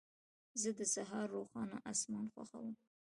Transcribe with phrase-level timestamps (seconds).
[0.61, 2.75] زه د سهار روښانه اسمان خوښوم.